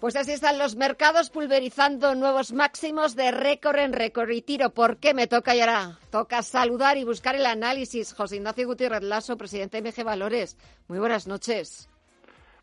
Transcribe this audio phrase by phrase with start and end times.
[0.00, 4.70] Pues así están los mercados pulverizando nuevos máximos de récord en récord y tiro.
[4.70, 5.98] ¿Por qué me toca y ahora?
[6.10, 8.14] Toca saludar y buscar el análisis.
[8.14, 10.56] José Ignacio Gutiérrez Lasso, presidente de MG Valores.
[10.88, 11.86] Muy buenas noches.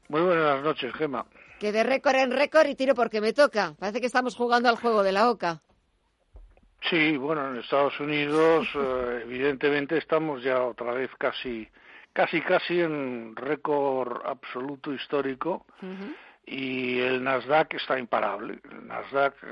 [0.10, 1.28] Muy buenas noches, Gema.
[1.60, 3.76] Que de récord en récord y tiro porque me toca.
[3.78, 5.62] Parece que estamos jugando al juego de la OCA.
[6.90, 11.68] Sí, bueno, en Estados Unidos eh, evidentemente estamos ya otra vez casi,
[12.14, 15.68] casi, casi en récord absoluto histórico
[16.48, 18.59] y el Nasdaq está imparable.
[18.71, 19.48] El Nasdaq, eh,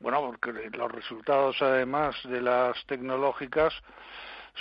[0.00, 3.72] bueno, porque los resultados además de las tecnológicas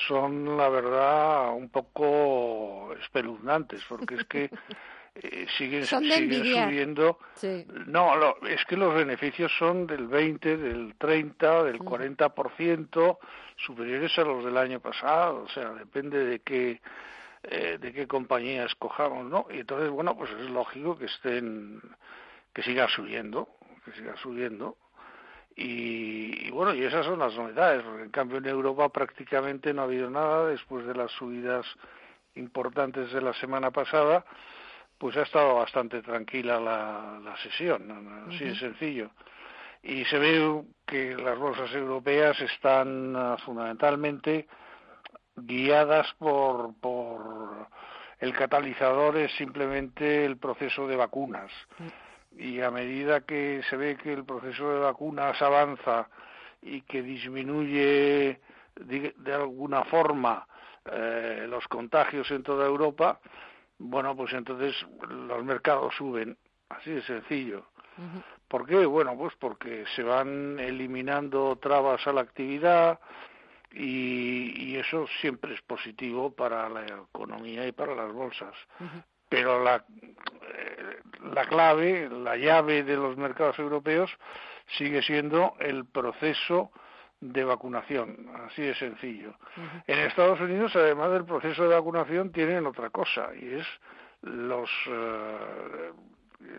[0.07, 4.43] son, la verdad, un poco espeluznantes, porque es que
[5.15, 7.17] eh, siguen, siguen subiendo.
[7.87, 8.13] No,
[8.47, 13.17] es que los beneficios son del 20, del 30, del 40%
[13.57, 15.43] superiores a los del año pasado.
[15.43, 16.79] O sea, depende de qué
[17.43, 19.47] eh, de qué compañía escojamos, ¿no?
[19.49, 21.81] Y entonces, bueno, pues es lógico que estén,
[22.53, 23.49] que siga subiendo,
[23.83, 24.77] que siga subiendo.
[25.55, 29.85] Y, bueno, y esas son las novedades, porque en cambio en Europa prácticamente no ha
[29.85, 31.65] habido nada después de las subidas
[32.35, 34.23] importantes de la semana pasada,
[34.97, 39.11] pues ha estado bastante tranquila la, la sesión, así de sencillo.
[39.83, 44.47] Y se ve que las bolsas europeas están ah, fundamentalmente
[45.35, 47.67] guiadas por, por
[48.19, 51.51] el catalizador es simplemente el proceso de vacunas.
[52.37, 56.07] Y a medida que se ve que el proceso de vacunas avanza
[56.61, 58.39] y que disminuye
[58.75, 60.47] de, alguna forma
[60.85, 63.19] eh, los contagios en toda Europa,
[63.79, 64.75] bueno, pues entonces
[65.09, 66.37] los mercados suben,
[66.69, 67.65] así de sencillo.
[68.47, 68.85] ¿Por qué?
[68.85, 72.99] Bueno, pues porque se van eliminando trabas a la actividad,
[73.73, 78.55] y, eso siempre es positivo para la economía y para las bolsas.
[79.29, 80.99] Pero la, eh,
[81.33, 84.09] la clave, la llave de los mercados europeos
[84.77, 86.71] sigue siendo el proceso
[87.21, 89.35] de vacunación, así de sencillo.
[89.85, 93.67] En Estados Unidos, además del proceso de vacunación, tienen otra cosa, y es
[94.21, 95.91] los, eh,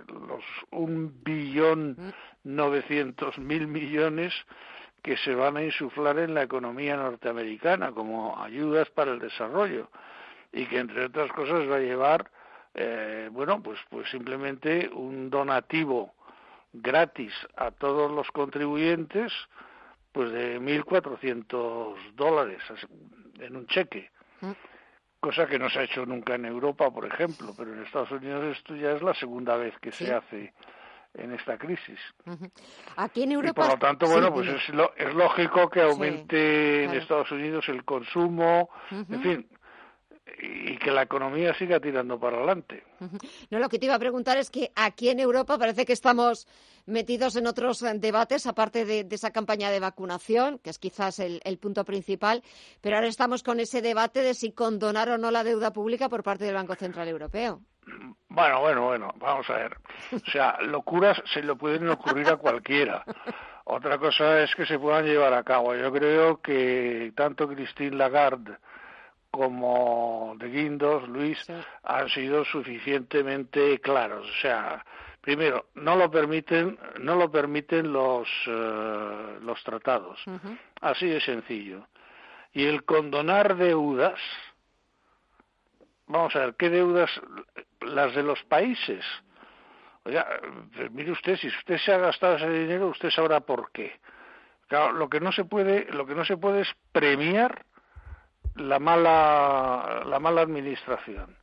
[0.06, 4.32] los un billón novecientos mil millones
[5.02, 9.90] que se van a insuflar en la economía norteamericana como ayudas para el desarrollo
[10.52, 12.30] y que entre otras cosas va a llevar
[12.74, 16.14] eh, bueno pues pues simplemente un donativo
[16.72, 19.32] gratis a todos los contribuyentes
[20.12, 22.62] pues de 1.400 dólares
[23.40, 24.10] en un cheque
[24.40, 24.52] mm.
[25.20, 28.56] cosa que no se ha hecho nunca en Europa por ejemplo pero en Estados Unidos
[28.56, 30.52] esto ya es la segunda vez que se hace
[31.14, 31.98] en esta crisis.
[32.96, 33.62] Aquí en Europa.
[33.62, 34.62] Y por lo tanto, bueno, pues es,
[34.96, 39.48] es lógico que aumente en Estados Unidos el consumo, en fin,
[40.40, 42.84] y que la economía siga tirando para adelante.
[43.50, 46.46] No, lo que te iba a preguntar es que aquí en Europa parece que estamos
[46.86, 51.58] metidos en otros debates, aparte de, esa campaña de vacunación, que es quizás el, el,
[51.58, 52.42] punto principal,
[52.80, 56.22] pero ahora estamos con ese debate de si condonar o no la deuda pública por
[56.22, 57.60] parte del Banco Central Europeo.
[58.34, 59.76] Bueno, bueno, bueno, vamos a ver.
[60.12, 63.04] O sea, locuras se le pueden ocurrir a cualquiera.
[63.64, 65.74] Otra cosa es que se puedan llevar a cabo.
[65.74, 68.56] Yo creo que tanto Christine Lagarde
[69.30, 71.38] como de Guindos, Luis,
[71.84, 74.26] han sido suficientemente claros.
[74.26, 74.84] O sea,
[75.20, 80.22] primero, no lo permiten, no lo permiten los, eh, los tratados.
[80.80, 81.86] Así de sencillo.
[82.54, 84.18] Y el condonar deudas,
[86.06, 87.10] vamos a ver, ¿qué deudas?
[87.80, 89.04] Las de los países.
[90.04, 90.26] Oiga,
[90.74, 94.00] pues mire usted, si usted se ha gastado ese dinero, usted sabrá por qué.
[94.68, 97.64] Claro, lo que no se puede, lo que no se puede es premiar
[98.56, 101.36] la mala, la mala administración.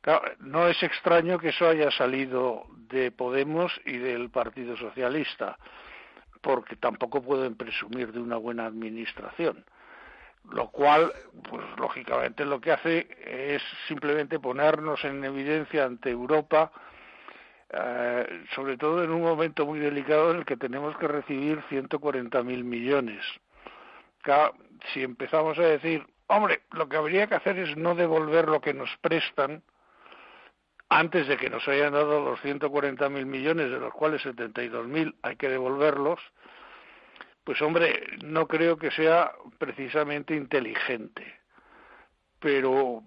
[0.00, 5.58] Claro, no es extraño que eso haya salido de Podemos y del Partido Socialista,
[6.40, 9.64] porque tampoco pueden presumir de una buena administración
[10.50, 11.12] lo cual,
[11.50, 16.70] pues lógicamente lo que hace es simplemente ponernos en evidencia ante Europa,
[17.70, 22.64] eh, sobre todo en un momento muy delicado en el que tenemos que recibir 140.000
[22.64, 23.24] millones.
[24.92, 28.74] si empezamos a decir, hombre, lo que habría que hacer es no devolver lo que
[28.74, 29.62] nos prestan
[30.88, 35.48] antes de que nos hayan dado los 140.000 millones, de los cuales 72.000 hay que
[35.48, 36.20] devolverlos,
[37.46, 41.22] pues hombre, no creo que sea precisamente inteligente,
[42.40, 43.04] pero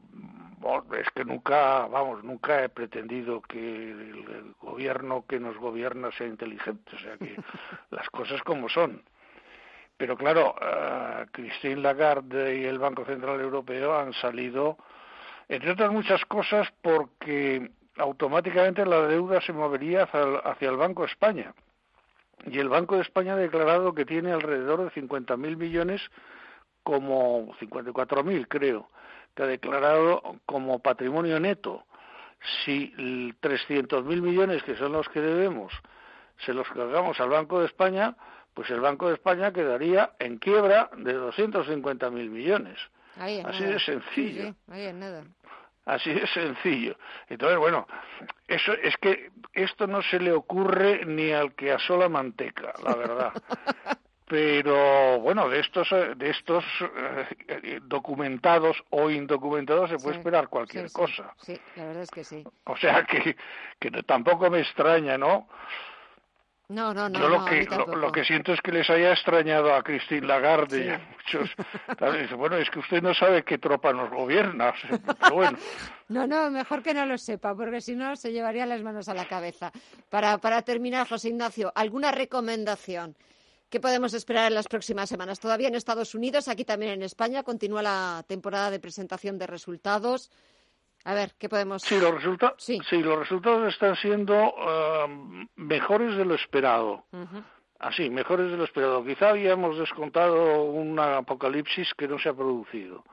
[0.97, 6.95] es que nunca, vamos, nunca he pretendido que el, gobierno que nos gobierna sea inteligente,
[6.95, 7.35] o sea que
[7.91, 9.03] las cosas como son.
[9.97, 14.77] Pero claro, uh, Christine Lagarde y el Banco Central Europeo han salido,
[15.49, 21.53] entre otras muchas cosas, porque automáticamente la deuda se movería hacia el, Banco de España.
[22.45, 26.01] Y el Banco de España ha declarado que tiene alrededor de 50.000 millones
[26.83, 28.89] como 54.000 creo,
[29.35, 31.85] que ha declarado como patrimonio neto.
[32.63, 35.73] Si 300.000 millones, que son los que debemos,
[36.45, 38.15] se los cargamos al Banco de España,
[38.53, 42.79] pues el Banco de España quedaría en quiebra de 250.000 millones.
[43.45, 44.55] Así de sencillo.
[45.89, 46.95] Así de sencillo.
[47.27, 47.87] Entonces, bueno,
[48.47, 53.33] eso es que esto no se le ocurre ni al que asola manteca, la verdad.
[54.27, 56.63] Pero bueno, de estos, de estos
[57.47, 61.33] eh, documentados o indocumentados se puede esperar cualquier cosa.
[61.41, 62.43] Sí, la verdad es que sí.
[62.65, 63.35] O sea que,
[63.79, 65.47] que tampoco me extraña, ¿no?
[66.69, 67.19] No, no, no.
[67.19, 70.89] Yo lo, que, lo, que siento es que les haya extrañado a Christine Lagarde y
[70.89, 71.49] a muchos.
[72.37, 74.73] bueno, es que usted no sabe qué tropa nos gobierna.
[75.33, 75.57] bueno.
[76.09, 79.13] No, no, mejor que no lo sepa, porque si no se llevaría las manos a
[79.13, 79.71] la cabeza.
[80.09, 83.15] Para, para terminar, José Ignacio, ¿alguna recomendación?
[83.69, 85.39] ¿Qué podemos esperar en las próximas semanas?
[85.39, 90.31] Todavía en Estados Unidos, aquí también en España, continúa la temporada de presentación de resultados.
[91.09, 91.81] A ver, ¿qué podemos...?
[91.81, 92.21] Sí, los,
[92.59, 93.01] sí.
[93.01, 97.03] los resultados están siendo um, mejores de lo esperado.
[97.79, 99.03] Así, mejores de lo esperado.
[99.03, 103.03] Quizá habíamos descontado un apocalipsis que no se ha producido.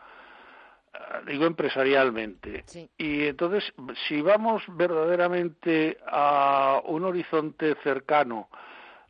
[0.93, 2.67] Uh, digo empresarialmente.
[2.99, 3.73] Y entonces,
[4.07, 8.51] si vamos verdaderamente a un horizonte cercano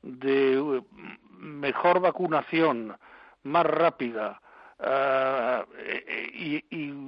[0.00, 0.86] de uh,
[1.32, 2.96] mejor vacunación,
[3.42, 4.40] más rápida,
[4.78, 5.64] uh,
[6.32, 7.05] y, y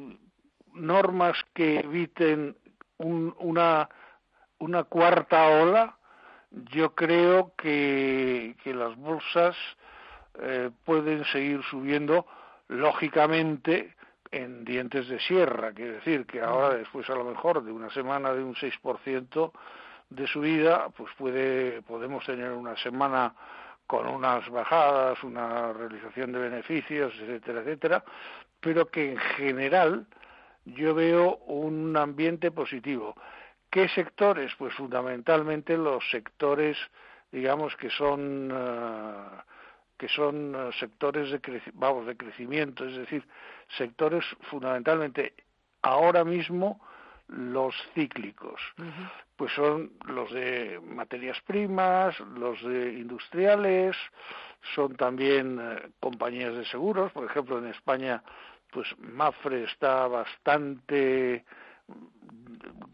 [0.88, 2.56] normas que eviten
[2.98, 3.88] una,
[4.58, 5.96] una cuarta ola,
[6.50, 9.54] yo creo que, que las bolsas
[10.40, 12.26] eh, pueden seguir subiendo
[12.68, 13.94] lógicamente
[14.30, 18.32] en dientes de sierra, quiere decir que ahora después a lo mejor de una semana
[18.32, 19.52] de un 6%
[20.10, 23.34] de subida, pues puede podemos tener una semana
[23.86, 28.04] con unas bajadas, una realización de beneficios, etcétera, etcétera,
[28.60, 30.06] pero que en general
[30.74, 33.14] yo veo un ambiente positivo.
[33.70, 34.52] ¿Qué sectores?
[34.56, 36.76] Pues fundamentalmente los sectores,
[37.30, 39.14] digamos, que son eh,
[39.98, 43.24] que son eh, sectores de vamos de crecimiento, es decir,
[43.76, 45.34] sectores fundamentalmente
[45.82, 46.80] ahora mismo
[47.28, 48.58] los cíclicos,
[49.36, 53.94] pues son los de materias primas, los de industriales,
[54.74, 58.22] son también eh, compañías de seguros, por ejemplo en España
[58.70, 61.44] pues Mafre está bastante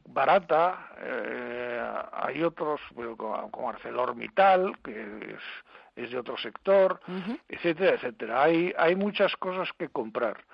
[0.09, 1.83] barata, eh,
[2.13, 2.81] hay otros
[3.17, 5.37] como, ArcelorMittal, que
[5.97, 7.01] es, de otro sector,
[7.49, 8.43] etcétera, etcétera.
[8.43, 10.45] Hay, hay muchas cosas que comprar.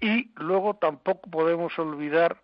[0.00, 2.40] Y luego tampoco podemos olvidar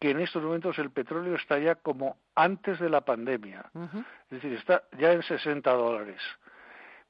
[0.00, 4.52] que en estos momentos el petróleo está ya como antes de la pandemia, es decir,
[4.54, 6.20] está ya en 60 dólares.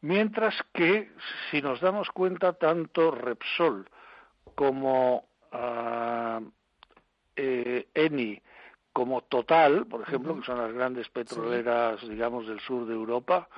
[0.00, 1.10] Mientras que,
[1.50, 3.88] si nos damos cuenta, tanto Repsol
[4.54, 6.50] como uh,
[7.36, 8.40] Eni,
[8.92, 13.48] como Total, por ejemplo, que son las grandes petroleras, digamos, del sur de Europa,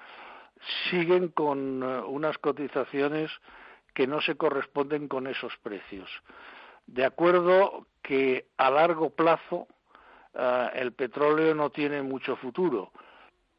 [0.91, 3.31] siguen con ah, unas cotizaciones
[3.95, 6.11] que no se corresponden con esos precios.
[6.87, 9.67] De acuerdo que a largo plazo
[10.75, 12.93] el petróleo no tiene mucho futuro,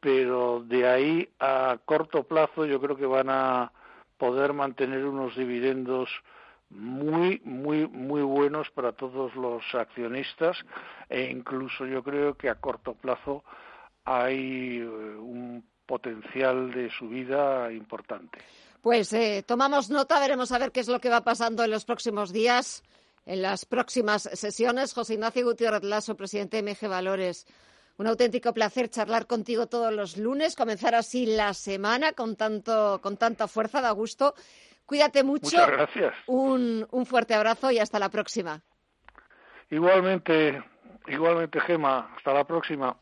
[0.02, 3.70] pero de ahí a corto plazo yo creo que van a
[4.18, 6.10] poder mantener unos dividendos
[6.70, 10.56] muy, muy, muy buenos para todos los accionistas
[11.08, 13.44] e incluso yo creo que a corto plazo
[14.04, 18.40] hay eh, un potencial de subida importante.
[18.80, 21.84] Pues eh, tomamos nota, veremos a ver qué es lo que va pasando en los
[21.84, 22.82] próximos días,
[23.24, 24.94] en las próximas sesiones.
[24.94, 27.46] José Ignacio Gutiérrez Lasso, presidente de MG Valores.
[28.02, 33.16] Un auténtico placer charlar contigo todos los lunes, comenzar así la semana con, tanto, con
[33.16, 34.34] tanta fuerza, da gusto.
[34.84, 35.56] Cuídate mucho.
[35.56, 36.14] Muchas gracias.
[36.26, 38.60] Un, un fuerte abrazo y hasta la próxima.
[39.70, 40.60] Igualmente,
[41.06, 42.12] igualmente, Gema.
[42.16, 42.98] Hasta la próxima.